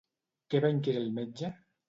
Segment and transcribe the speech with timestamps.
[0.53, 1.53] Què va inquirir al metge?